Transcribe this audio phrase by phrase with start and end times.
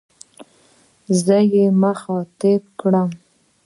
[1.23, 3.09] زه يې مخاطب کړم.